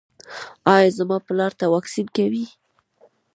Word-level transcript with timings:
ایا 0.73 0.89
زما 0.97 1.17
پلار 1.27 1.51
ته 1.59 1.65
واکسین 1.73 2.07
کوئ؟ 2.15 2.45